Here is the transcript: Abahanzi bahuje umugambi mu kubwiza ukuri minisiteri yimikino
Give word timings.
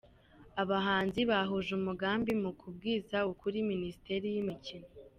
Abahanzi 0.61 1.19
bahuje 1.29 1.69
umugambi 1.79 2.31
mu 2.43 2.51
kubwiza 2.59 3.17
ukuri 3.31 3.57
minisiteri 3.71 4.25
yimikino 4.35 4.87